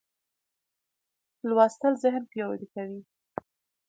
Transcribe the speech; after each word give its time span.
لوستل 1.49 1.93
ذهن 2.03 2.23
پیاوړی 2.31 2.67
کوي. 2.73 3.01